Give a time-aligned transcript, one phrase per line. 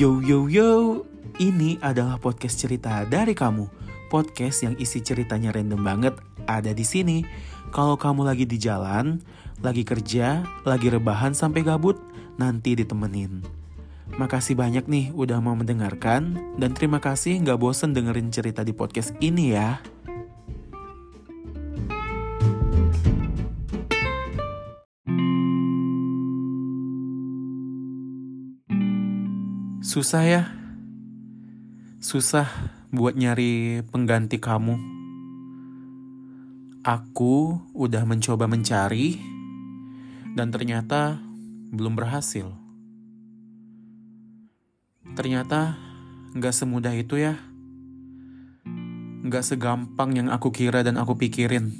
[0.00, 1.04] Yo yo yo,
[1.36, 3.68] ini adalah podcast cerita dari kamu.
[4.08, 6.16] Podcast yang isi ceritanya random banget
[6.48, 7.20] ada di sini.
[7.68, 9.20] Kalau kamu lagi di jalan,
[9.60, 12.00] lagi kerja, lagi rebahan sampai gabut,
[12.40, 13.44] nanti ditemenin.
[14.16, 19.12] Makasih banyak nih udah mau mendengarkan dan terima kasih nggak bosen dengerin cerita di podcast
[19.20, 19.84] ini ya.
[29.90, 30.42] Susah ya?
[31.98, 32.46] Susah
[32.94, 34.78] buat nyari pengganti kamu.
[36.86, 39.18] Aku udah mencoba mencari
[40.38, 41.18] dan ternyata
[41.74, 42.54] belum berhasil.
[45.18, 45.74] Ternyata
[46.38, 47.34] gak semudah itu ya.
[49.26, 51.74] Gak segampang yang aku kira dan aku pikirin.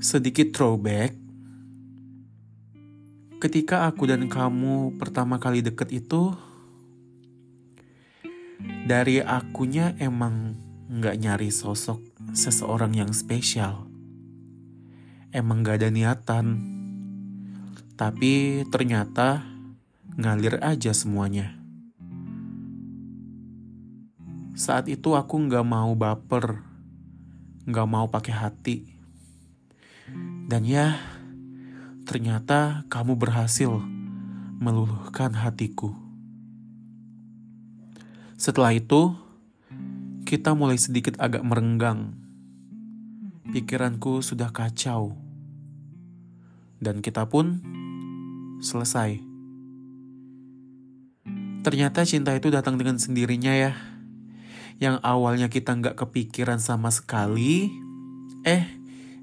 [0.00, 1.27] Sedikit throwback,
[3.38, 6.34] ketika aku dan kamu pertama kali deket itu,
[8.84, 10.58] dari akunya emang
[10.90, 12.02] nggak nyari sosok
[12.34, 13.86] seseorang yang spesial.
[15.30, 16.46] Emang gak ada niatan.
[17.94, 19.44] Tapi ternyata
[20.16, 21.54] ngalir aja semuanya.
[24.58, 26.64] Saat itu aku nggak mau baper,
[27.68, 28.76] nggak mau pakai hati.
[30.48, 30.96] Dan ya,
[32.08, 33.68] ternyata kamu berhasil
[34.56, 35.92] meluluhkan hatiku.
[38.40, 39.12] Setelah itu,
[40.24, 42.16] kita mulai sedikit agak merenggang.
[43.52, 45.20] Pikiranku sudah kacau,
[46.80, 47.60] dan kita pun
[48.64, 49.20] selesai.
[51.60, 53.76] Ternyata cinta itu datang dengan sendirinya ya.
[54.80, 57.68] Yang awalnya kita nggak kepikiran sama sekali,
[58.48, 58.64] eh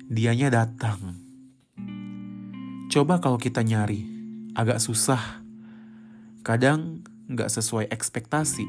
[0.05, 1.24] dianya datang.
[2.95, 4.07] Coba kalau kita nyari,
[4.55, 5.43] agak susah.
[6.47, 8.63] Kadang nggak sesuai ekspektasi.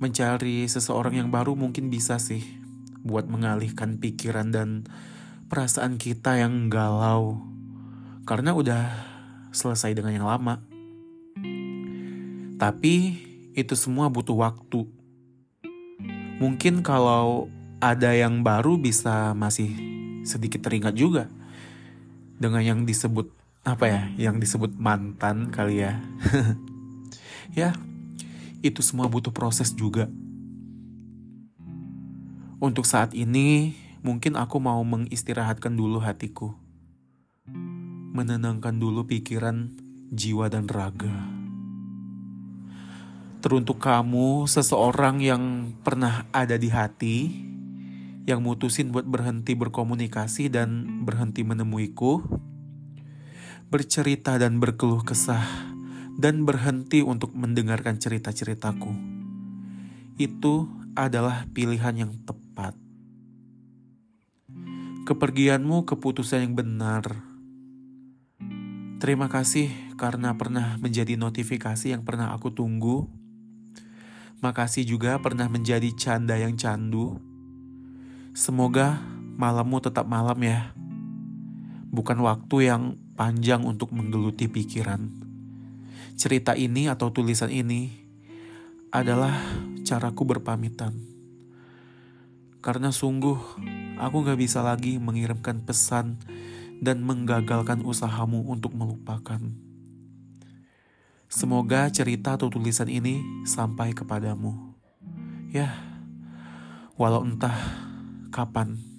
[0.00, 2.40] Mencari seseorang yang baru mungkin bisa sih
[3.04, 4.88] buat mengalihkan pikiran dan
[5.52, 7.44] perasaan kita yang galau.
[8.24, 8.84] Karena udah
[9.52, 10.64] selesai dengan yang lama.
[12.56, 12.96] Tapi
[13.52, 14.88] itu semua butuh waktu.
[16.40, 19.76] Mungkin kalau ada yang baru bisa masih
[20.24, 21.28] sedikit teringat juga
[22.40, 23.28] dengan yang disebut
[23.60, 26.00] apa ya, yang disebut mantan kali ya.
[27.60, 27.76] ya,
[28.64, 30.08] itu semua butuh proses juga.
[32.60, 36.56] Untuk saat ini, mungkin aku mau mengistirahatkan dulu hatiku.
[38.16, 39.76] Menenangkan dulu pikiran,
[40.12, 41.12] jiwa, dan raga.
[43.40, 47.16] Teruntuk kamu, seseorang yang pernah ada di hati,
[48.28, 52.20] yang mutusin buat berhenti berkomunikasi dan berhenti menemuiku,
[53.72, 55.46] bercerita dan berkeluh kesah,
[56.20, 58.92] dan berhenti untuk mendengarkan cerita-ceritaku.
[60.20, 62.76] Itu adalah pilihan yang tepat.
[65.08, 67.24] Kepergianmu keputusan yang benar.
[69.00, 73.08] Terima kasih karena pernah menjadi notifikasi yang pernah aku tunggu.
[74.44, 77.29] Makasih juga pernah menjadi canda yang candu
[78.40, 78.96] Semoga
[79.36, 80.72] malammu tetap malam ya.
[81.92, 85.12] Bukan waktu yang panjang untuk menggeluti pikiran.
[86.16, 87.92] Cerita ini atau tulisan ini
[88.88, 89.36] adalah
[89.84, 90.96] caraku berpamitan.
[92.64, 93.36] Karena sungguh
[94.00, 96.16] aku gak bisa lagi mengirimkan pesan
[96.80, 99.36] dan menggagalkan usahamu untuk melupakan.
[101.28, 104.72] Semoga cerita atau tulisan ini sampai kepadamu.
[105.52, 105.76] Ya,
[106.96, 107.89] walau entah
[108.30, 108.89] kapan